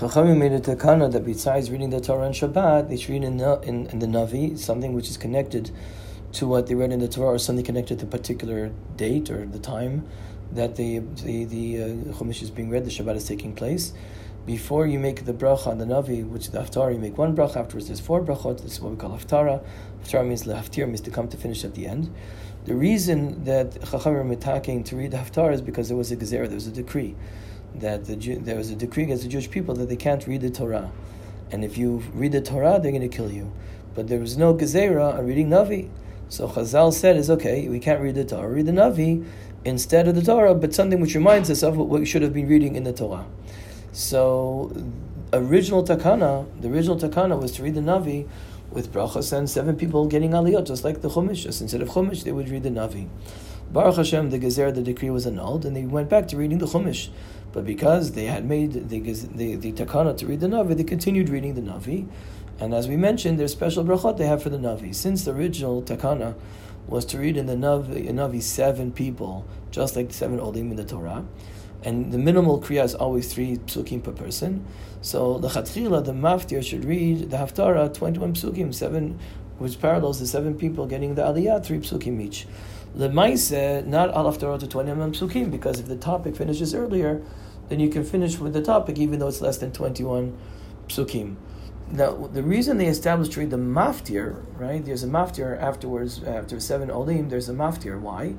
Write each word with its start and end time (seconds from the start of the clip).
Chachamim 0.00 0.38
made 0.38 0.52
a 0.52 0.60
takana 0.60 1.12
that 1.12 1.26
besides 1.26 1.70
reading 1.70 1.90
the 1.90 2.00
Torah 2.00 2.24
on 2.24 2.32
Shabbat, 2.32 2.88
they 2.88 2.96
should 2.96 3.10
read 3.10 3.22
in 3.22 3.36
the, 3.36 3.60
in, 3.60 3.84
in 3.88 3.98
the 3.98 4.06
Navi 4.06 4.58
something 4.58 4.94
which 4.94 5.10
is 5.10 5.18
connected 5.18 5.70
to 6.32 6.46
what 6.46 6.68
they 6.68 6.74
read 6.74 6.90
in 6.90 7.00
the 7.00 7.08
Torah, 7.08 7.34
or 7.34 7.38
something 7.38 7.62
connected 7.62 7.98
to 7.98 8.06
a 8.06 8.08
particular 8.08 8.72
date 8.96 9.28
or 9.28 9.44
the 9.44 9.58
time 9.58 10.08
that 10.52 10.76
the 10.76 11.00
the, 11.00 11.44
the 11.44 11.82
uh, 11.82 11.86
Chumash 12.14 12.40
is 12.40 12.50
being 12.50 12.70
read, 12.70 12.86
the 12.86 12.90
Shabbat 12.90 13.14
is 13.14 13.28
taking 13.28 13.54
place. 13.54 13.92
Before 14.46 14.86
you 14.86 14.98
make 14.98 15.26
the 15.26 15.34
bracha 15.34 15.66
on 15.66 15.76
the 15.76 15.84
Navi, 15.84 16.26
which 16.26 16.50
the 16.50 16.60
Haftarah, 16.60 16.94
you 16.94 16.98
make 16.98 17.18
one 17.18 17.36
bracha, 17.36 17.56
afterwards 17.56 17.88
there's 17.88 18.00
four 18.00 18.24
brachot, 18.24 18.62
this 18.62 18.72
is 18.72 18.80
what 18.80 18.92
we 18.92 18.96
call 18.96 19.10
Haftarah. 19.10 19.62
Haftarah 20.02 20.26
means 20.26 20.44
lehaftir, 20.44 20.86
means 20.86 21.02
to 21.02 21.10
come 21.10 21.28
to 21.28 21.36
finish 21.36 21.62
at 21.62 21.74
the 21.74 21.86
end. 21.86 22.10
The 22.64 22.74
reason 22.74 23.44
that 23.44 23.72
Chachamim 23.82 24.30
are 24.30 24.32
attacking 24.32 24.82
to 24.84 24.96
read 24.96 25.10
the 25.10 25.18
Haftarah 25.18 25.52
is 25.52 25.60
because 25.60 25.88
there 25.88 25.96
was 25.98 26.10
a 26.10 26.16
gezerah, 26.16 26.46
there 26.46 26.54
was 26.54 26.68
a 26.68 26.72
decree 26.72 27.16
that 27.74 28.06
the 28.06 28.16
Jew, 28.16 28.38
there 28.38 28.56
was 28.56 28.70
a 28.70 28.76
decree 28.76 29.04
against 29.04 29.22
the 29.22 29.28
Jewish 29.28 29.50
people 29.50 29.74
that 29.76 29.88
they 29.88 29.96
can't 29.96 30.26
read 30.26 30.40
the 30.40 30.50
Torah. 30.50 30.90
And 31.50 31.64
if 31.64 31.76
you 31.76 32.02
read 32.12 32.32
the 32.32 32.40
Torah, 32.40 32.78
they're 32.80 32.92
going 32.92 33.08
to 33.08 33.08
kill 33.08 33.30
you. 33.30 33.52
But 33.94 34.08
there 34.08 34.20
was 34.20 34.36
no 34.36 34.54
gezerah 34.54 35.18
on 35.18 35.26
reading 35.26 35.48
Navi. 35.48 35.88
So 36.28 36.46
Chazal 36.48 36.92
said 36.92 37.16
is 37.16 37.28
okay, 37.28 37.68
we 37.68 37.80
can't 37.80 38.00
read 38.00 38.14
the 38.14 38.24
Torah, 38.24 38.48
read 38.48 38.66
the 38.66 38.72
Navi 38.72 39.26
instead 39.64 40.06
of 40.06 40.14
the 40.14 40.22
Torah, 40.22 40.54
but 40.54 40.72
something 40.72 41.00
which 41.00 41.14
reminds 41.14 41.50
us 41.50 41.62
of 41.62 41.76
what 41.76 41.88
we 41.88 42.06
should 42.06 42.22
have 42.22 42.32
been 42.32 42.48
reading 42.48 42.76
in 42.76 42.84
the 42.84 42.92
Torah. 42.92 43.26
So 43.92 44.72
original 45.32 45.84
takana, 45.84 46.46
the 46.60 46.68
original 46.68 46.96
takana 46.96 47.40
was 47.40 47.52
to 47.52 47.62
read 47.62 47.74
the 47.74 47.80
Navi 47.80 48.28
with 48.70 48.92
brachas 48.92 49.32
and 49.36 49.50
seven 49.50 49.76
people 49.76 50.06
getting 50.06 50.30
aliyot, 50.30 50.66
just 50.66 50.84
like 50.84 51.00
the 51.02 51.08
Chumash. 51.08 51.42
Just 51.42 51.60
instead 51.60 51.82
of 51.82 51.88
Chumash, 51.88 52.22
they 52.22 52.32
would 52.32 52.48
read 52.48 52.62
the 52.62 52.70
Navi. 52.70 53.08
Baruch 53.72 53.96
Hashem, 53.96 54.30
the 54.30 54.38
Gezer, 54.38 54.74
the 54.74 54.82
decree 54.82 55.10
was 55.10 55.26
annulled, 55.26 55.64
and 55.64 55.76
they 55.76 55.84
went 55.84 56.08
back 56.08 56.26
to 56.28 56.36
reading 56.36 56.58
the 56.58 56.66
Chumash. 56.66 57.10
But 57.52 57.64
because 57.64 58.12
they 58.12 58.26
had 58.26 58.44
made 58.44 58.88
the, 58.88 59.00
the, 59.00 59.56
the 59.56 59.72
takana 59.72 60.16
to 60.18 60.26
read 60.26 60.40
the 60.40 60.48
Navi, 60.48 60.76
they 60.76 60.84
continued 60.84 61.28
reading 61.28 61.54
the 61.54 61.62
Navi. 61.62 62.08
And 62.58 62.74
as 62.74 62.88
we 62.88 62.96
mentioned, 62.96 63.38
there's 63.38 63.52
special 63.52 63.84
brachot 63.84 64.18
they 64.18 64.26
have 64.26 64.42
for 64.42 64.50
the 64.50 64.58
Navi. 64.58 64.94
Since 64.94 65.24
the 65.24 65.32
original 65.32 65.82
takana 65.82 66.34
was 66.86 67.04
to 67.06 67.18
read 67.18 67.36
in 67.36 67.46
the 67.46 67.54
Navi, 67.54 68.06
in 68.06 68.16
Navi 68.16 68.42
seven 68.42 68.92
people, 68.92 69.46
just 69.70 69.94
like 69.96 70.08
the 70.08 70.14
seven 70.14 70.40
Olim 70.40 70.70
in 70.70 70.76
the 70.76 70.84
Torah, 70.84 71.24
and 71.82 72.12
the 72.12 72.18
minimal 72.18 72.60
kriya 72.60 72.84
is 72.84 72.94
always 72.94 73.32
three 73.32 73.56
psukim 73.56 74.02
per 74.02 74.12
person. 74.12 74.64
So 75.00 75.38
the 75.38 75.48
chatchila, 75.48 76.04
the 76.04 76.12
maftir 76.12 76.62
should 76.62 76.84
read 76.84 77.30
the 77.30 77.38
haftarah 77.38 77.94
twenty-one 77.94 78.34
psukim, 78.34 78.74
seven, 78.74 79.18
which 79.60 79.80
parallels 79.80 80.18
the 80.18 80.26
seven 80.26 80.54
people 80.54 80.86
getting 80.86 81.14
the 81.14 81.22
aliyah, 81.22 81.64
three 81.64 81.78
psukim 81.78 82.20
each. 82.20 82.46
The 82.94 83.08
Maise, 83.08 83.52
not 83.86 84.10
al 84.10 84.24
haftarah 84.24 84.58
to 84.58 84.66
twenty-one 84.66 85.12
psukim, 85.12 85.50
because 85.50 85.78
if 85.78 85.86
the 85.86 85.96
topic 85.96 86.34
finishes 86.34 86.74
earlier, 86.74 87.22
then 87.68 87.78
you 87.78 87.88
can 87.88 88.02
finish 88.02 88.38
with 88.38 88.52
the 88.52 88.62
topic 88.62 88.98
even 88.98 89.18
though 89.18 89.28
it's 89.28 89.40
less 89.40 89.58
than 89.58 89.70
twenty-one 89.70 90.36
psukim. 90.88 91.36
Now, 91.92 92.28
the 92.32 92.42
reason 92.42 92.78
they 92.78 92.86
established 92.86 93.32
to 93.32 93.40
read 93.40 93.50
the 93.50 93.58
maftir, 93.58 94.42
right? 94.56 94.84
There's 94.84 95.04
a 95.04 95.08
maftir 95.08 95.60
afterwards, 95.60 96.22
uh, 96.22 96.30
after 96.30 96.58
seven 96.58 96.90
olim. 96.90 97.28
There's 97.28 97.48
a 97.48 97.52
maftir. 97.52 98.00
Why? 98.00 98.34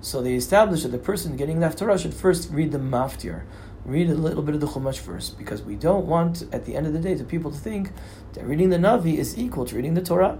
So 0.00 0.20
they 0.20 0.34
established 0.34 0.82
that 0.82 0.90
the 0.90 0.98
person 0.98 1.36
getting 1.36 1.60
the 1.60 1.68
Haftarah 1.68 1.96
should 2.00 2.12
first 2.12 2.50
read 2.50 2.72
the 2.72 2.78
Maftir, 2.78 3.44
read 3.84 4.08
a 4.08 4.14
little 4.14 4.42
bit 4.42 4.54
of 4.54 4.60
the 4.60 4.66
Chumash 4.66 4.98
first, 4.98 5.36
because 5.38 5.62
we 5.62 5.74
don't 5.74 6.06
want, 6.06 6.42
at 6.52 6.64
the 6.64 6.76
end 6.76 6.86
of 6.86 6.92
the 6.92 7.00
day, 7.00 7.14
the 7.14 7.24
people 7.24 7.50
to 7.50 7.56
think 7.56 7.90
that 8.34 8.44
reading 8.44 8.70
the 8.70 8.76
Navi 8.76 9.16
is 9.18 9.36
equal 9.38 9.64
to 9.66 9.74
reading 9.74 9.94
the 9.94 10.02
Torah. 10.02 10.38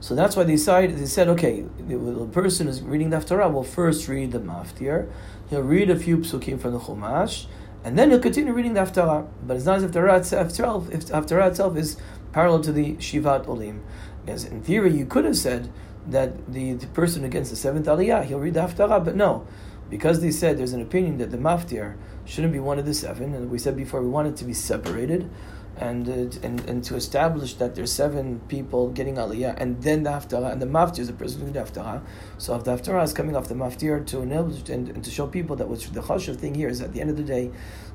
So 0.00 0.14
that's 0.14 0.34
why 0.34 0.44
they 0.44 0.52
decided, 0.52 0.96
they 0.98 1.06
said, 1.06 1.28
okay, 1.28 1.64
the, 1.78 1.96
the 1.96 2.26
person 2.26 2.66
who's 2.66 2.80
reading 2.80 3.10
the 3.10 3.18
Haftarah 3.18 3.52
will 3.52 3.64
first 3.64 4.08
read 4.08 4.32
the 4.32 4.40
Maftir, 4.40 5.10
he'll 5.50 5.62
read 5.62 5.90
a 5.90 5.96
few 5.96 6.18
psukim 6.18 6.60
from 6.60 6.72
the 6.72 6.80
Chumash, 6.80 7.46
and 7.84 7.98
then 7.98 8.10
he'll 8.10 8.20
continue 8.20 8.52
reading 8.52 8.74
the 8.74 8.80
Haftarah. 8.80 9.28
But 9.46 9.56
it's 9.56 9.66
not 9.66 9.76
as 9.76 9.82
if 9.82 9.92
the 9.92 10.00
Haftarah 10.00 10.46
itself, 10.46 10.90
if 10.90 11.06
Haftarah 11.06 11.48
itself 11.48 11.76
is 11.76 11.96
parallel 12.32 12.60
to 12.62 12.72
the 12.72 12.94
Shivat 12.94 13.46
Olim. 13.46 13.82
Because 14.24 14.44
in 14.44 14.62
theory, 14.62 14.96
you 14.96 15.06
could 15.06 15.24
have 15.24 15.36
said 15.36 15.70
that 16.06 16.52
the, 16.52 16.74
the 16.74 16.86
person 16.88 17.24
against 17.24 17.50
the 17.50 17.56
seventh 17.56 17.86
aliyah, 17.86 18.24
he'll 18.24 18.38
read 18.38 18.54
the 18.54 18.60
haftarah, 18.60 19.04
but 19.04 19.16
no. 19.16 19.46
Because 19.90 20.20
they 20.20 20.30
said 20.30 20.56
there's 20.56 20.72
an 20.72 20.80
opinion 20.80 21.18
that 21.18 21.30
the 21.30 21.36
maftir 21.36 21.96
shouldn't 22.24 22.52
be 22.52 22.60
one 22.60 22.78
of 22.78 22.86
the 22.86 22.94
seven, 22.94 23.34
and 23.34 23.50
we 23.50 23.58
said 23.58 23.76
before 23.76 24.00
we 24.00 24.08
want 24.08 24.28
it 24.28 24.36
to 24.36 24.44
be 24.44 24.54
separated, 24.54 25.28
and 25.76 26.08
uh, 26.08 26.46
and, 26.46 26.60
and 26.68 26.84
to 26.84 26.94
establish 26.94 27.54
that 27.54 27.74
there's 27.74 27.92
seven 27.92 28.40
people 28.48 28.90
getting 28.90 29.16
aliyah, 29.16 29.54
and 29.56 29.82
then 29.82 30.02
the 30.02 30.10
haftarah, 30.10 30.52
and 30.52 30.60
the 30.60 30.66
maftir 30.66 31.00
is 31.00 31.06
the 31.08 31.12
person 31.12 31.40
doing 31.40 31.52
the 31.52 31.60
haftarah. 31.60 32.02
So 32.38 32.56
the 32.58 32.76
haftarah 32.76 33.02
is 33.02 33.12
coming 33.12 33.34
off 33.34 33.48
the 33.48 33.54
maftir 33.54 34.06
to 34.06 34.20
enable 34.20 34.54
and, 34.70 34.88
and 34.90 35.02
to 35.02 35.10
show 35.10 35.26
people 35.26 35.56
that 35.56 35.68
what's 35.68 35.88
the 35.88 36.02
chashuv 36.02 36.36
thing 36.36 36.54
here 36.54 36.68
is 36.68 36.80
at 36.80 36.92
the 36.92 37.00
end 37.00 37.10
of 37.10 37.16
the 37.16 37.22
day, 37.22 37.50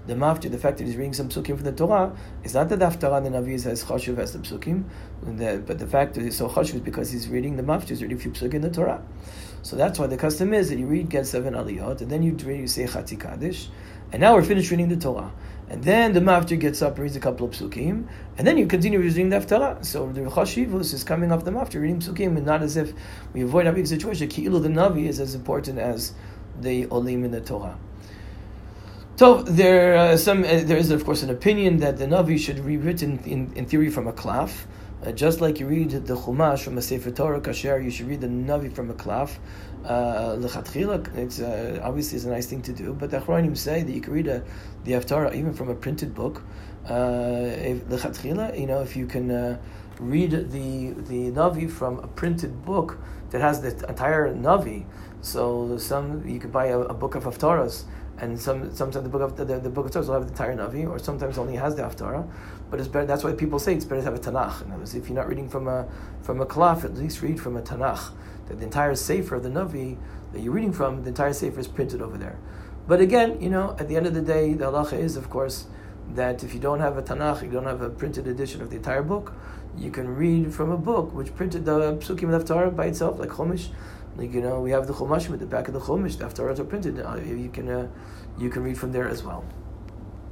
the 0.07 0.16
maftir, 0.16 0.51
the 0.51 0.57
fact 0.57 0.79
that 0.79 0.85
he's 0.85 0.97
reading 0.97 1.13
some 1.13 1.29
psukim 1.29 1.55
from 1.55 1.63
the 1.63 1.72
Torah, 1.72 2.16
is 2.44 2.53
not 2.53 2.69
that 2.69 2.79
the 2.79 2.85
haftarah 2.85 3.23
the 3.23 3.29
navi 3.29 3.53
is 3.53 3.67
as 3.67 3.84
chashuv 3.84 4.17
as 4.17 4.34
the 4.34 4.39
psukim, 4.39 4.84
the, 5.23 5.63
but 5.66 5.79
the 5.79 5.88
fact 5.88 6.16
that 6.16 6.23
he's 6.23 6.38
so 6.38 6.50
chashuv 6.50 6.75
is 6.75 6.81
because 6.81 7.11
he's 7.11 7.29
reading 7.29 7.55
the 7.55 7.63
maftir, 7.63 7.89
he's 7.89 8.01
reading 8.01 8.17
a 8.17 8.19
few 8.19 8.31
psukim 8.31 8.55
in 8.55 8.61
the 8.61 8.72
Torah. 8.72 9.01
So 9.66 9.76
that's 9.76 9.98
why 9.98 10.06
the 10.06 10.16
custom 10.16 10.53
is 10.53 10.70
that 10.70 10.78
you 10.78 10.86
read 10.86 11.09
get 11.09 11.26
seven 11.26 11.56
aliyot, 11.56 12.02
and 12.02 12.12
then 12.12 12.22
you 12.22 12.34
read, 12.34 12.59
you 12.59 12.68
say 12.68 12.84
chatzi 12.84 13.20
kaddish, 13.20 13.68
and 14.12 14.22
now 14.22 14.36
we're 14.36 14.44
finished 14.44 14.70
reading 14.70 14.90
the 14.90 14.96
Torah. 14.96 15.31
And 15.72 15.84
then 15.84 16.14
the 16.14 16.20
maftir 16.20 16.59
gets 16.59 16.84
up, 16.84 17.00
reads 17.00 17.16
a 17.16 17.20
couple 17.20 17.48
of 17.48 17.53
psukim, 17.53 18.08
and 18.38 18.46
then 18.46 18.59
you 18.59 18.68
continue 18.68 19.00
reading 19.00 19.30
the 19.30 19.38
haftarah. 19.38 19.84
So 19.84 20.12
the 20.12 20.22
chashivus 20.22 20.94
is 20.94 21.03
coming 21.03 21.31
off 21.31 21.46
the 21.46 21.50
maftir, 21.50 21.81
reading 21.81 22.00
psukim, 22.00 22.38
and 22.38 22.46
not 22.46 22.62
as 22.62 22.78
if 22.78 22.94
we 23.34 23.42
avoid 23.42 23.66
having 23.66 23.86
a 23.86 23.88
situation. 23.88 24.28
Ki'ilu 24.28 24.62
the 24.62 24.70
navi 24.70 25.08
is 25.08 25.20
as 25.20 25.34
important 25.34 25.80
as 25.80 26.14
the 26.62 26.86
olim 26.92 27.26
in 27.26 27.32
the 27.32 27.42
Torah. 27.42 27.76
So 29.16 29.42
there, 29.42 29.97
uh, 29.97 30.18
some 30.18 30.44
uh, 30.44 30.62
there 30.64 30.78
is 30.78 30.92
of 30.92 31.03
course 31.06 31.24
an 31.24 31.32
opinion 31.32 31.78
that 31.78 31.97
the 31.97 32.06
navi 32.06 32.38
should 32.38 32.64
be 32.64 32.78
written 32.78 33.18
in, 33.26 33.52
in 33.56 33.66
theory 33.66 33.90
from 33.90 34.06
a 34.06 34.14
klaf. 34.14 34.68
Uh, 35.05 35.11
just 35.11 35.39
like 35.39 35.59
you 35.59 35.67
read 35.67 35.91
the 35.91 36.16
Chumash 36.16 36.63
from 36.63 36.79
a 36.79 36.81
Sefer 36.81 37.11
Torah 37.11 37.39
Kasher, 37.39 37.83
you 37.83 37.91
should 37.91 38.07
read 38.07 38.21
the 38.21 38.27
Navi 38.27 38.73
from 38.73 38.89
a 38.89 38.93
Klaf. 38.95 39.38
Uh, 39.85 40.35
it's 41.16 41.39
uh, 41.39 41.79
obviously 41.83 42.16
it's 42.16 42.25
a 42.25 42.29
nice 42.29 42.47
thing 42.47 42.63
to 42.63 42.73
do, 42.73 42.91
but 42.91 43.11
the 43.11 43.19
Achronim 43.19 43.55
say 43.55 43.83
that 43.83 43.91
you 43.91 44.01
can 44.01 44.13
read 44.13 44.27
a, 44.27 44.43
the 44.83 44.93
Haftarah 44.93 45.35
even 45.35 45.53
from 45.53 45.69
a 45.69 45.75
printed 45.75 46.16
book. 46.16 46.41
Lechatchila, 46.88 48.59
you 48.59 48.66
know, 48.66 48.81
if 48.81 48.95
you 48.95 49.05
can 49.05 49.29
uh, 49.29 49.59
read 49.99 50.31
the 50.31 50.93
the 50.93 51.31
Navi 51.31 51.69
from 51.69 51.99
a 51.99 52.07
printed 52.07 52.66
book 52.66 52.97
that 53.29 53.41
has 53.41 53.61
the 53.61 53.87
entire 53.87 54.33
Navi, 54.33 54.85
so 55.22 55.77
some 55.77 56.27
you 56.27 56.39
could 56.39 56.51
buy 56.51 56.67
a, 56.67 56.79
a 56.79 56.95
book 56.95 57.13
of 57.13 57.25
Haftarahs 57.25 57.83
and 58.20 58.40
some 58.40 58.74
sometimes 58.74 59.03
the 59.03 59.09
book 59.09 59.22
of 59.22 59.36
the, 59.36 59.46
the 59.46 59.70
book 59.70 59.88
of 59.88 59.92
Torah 59.92 60.06
will 60.06 60.14
have 60.14 60.24
the 60.24 60.31
entire 60.31 60.56
Navi, 60.56 60.90
or 60.90 61.00
sometimes 61.00 61.38
only 61.38 61.56
has 61.56 61.76
the 61.76 61.84
Haftarah. 61.84 62.28
But 62.70 62.80
it's 62.80 62.88
better. 62.88 63.06
That's 63.06 63.24
why 63.24 63.34
people 63.34 63.59
say 63.59 63.76
it's 63.76 63.86
better 63.86 64.02
to 64.02 64.06
have 64.06 64.16
a 64.16 64.20
Tanakh. 64.20 64.64
In 64.64 64.72
other 64.72 64.80
words, 64.80 64.96
if 64.96 65.08
you're 65.08 65.16
not 65.16 65.28
reading 65.28 65.50
from 65.50 65.68
a 65.68 65.88
from 66.22 66.40
a 66.40 66.46
Kalaf, 66.46 66.86
at 66.86 66.96
least 66.96 67.22
read 67.22 67.40
from 67.40 67.58
a 67.58 67.62
Tanakh. 67.62 68.12
That 68.48 68.59
the 68.59 68.64
entire 68.64 68.96
Sefer 68.96 69.36
of 69.36 69.44
the 69.44 69.50
Navi 69.50 69.98
that 70.31 70.42
you're 70.42 70.53
reading 70.53 70.72
from, 70.72 71.03
the 71.03 71.09
entire 71.09 71.34
Sefer 71.34 71.59
is 71.59 71.68
printed 71.68 72.02
over 72.02 72.18
there. 72.18 72.38
But 72.88 73.02
again, 73.02 73.42
you 73.42 73.50
know, 73.50 73.76
at 73.80 73.88
the 73.88 73.96
end 73.98 74.06
of 74.06 74.14
the 74.14 74.22
day, 74.22 74.53
the 74.53 74.66
halacha 74.66 74.94
is, 74.94 75.18
of 75.18 75.30
course, 75.30 75.66
that 76.13 76.43
if 76.43 76.53
you 76.53 76.59
don't 76.59 76.79
have 76.79 76.97
a 76.97 77.01
Tanakh, 77.01 77.41
you 77.43 77.49
don't 77.49 77.66
have 77.66 77.81
a 77.81 77.89
printed 77.89 78.27
edition 78.27 78.61
of 78.61 78.69
the 78.69 78.77
entire 78.77 79.03
book, 79.03 79.33
you 79.77 79.91
can 79.91 80.16
read 80.16 80.53
from 80.53 80.71
a 80.71 80.77
book 80.77 81.13
which 81.13 81.35
printed 81.35 81.66
the 81.66 81.97
Psukim 81.97 82.33
of 82.33 82.45
Torah 82.45 82.71
by 82.71 82.85
itself, 82.85 83.19
like 83.19 83.29
Chumash. 83.29 83.69
Like 84.16 84.33
you 84.33 84.41
know, 84.41 84.61
we 84.61 84.71
have 84.71 84.88
the 84.88 84.93
Chumashim 84.93 85.33
at 85.33 85.39
the 85.39 85.45
back 85.45 85.67
of 85.67 85.73
the 85.73 85.81
Chumash. 85.81 86.17
The 86.17 86.25
Haftarahs 86.25 86.59
are 86.59 86.63
printed. 86.63 86.99
Uh, 86.99 87.16
you 87.16 87.49
can 87.49 87.69
uh, 87.69 87.88
you 88.38 88.49
can 88.49 88.63
read 88.63 88.77
from 88.77 88.91
there 88.91 89.07
as 89.07 89.23
well. 89.23 89.43